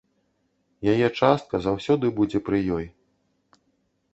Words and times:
Яе 0.93 1.07
частка 1.19 1.55
заўсёды 1.67 2.05
будзе 2.21 2.39
пры 2.49 2.57
ёй. 2.79 2.85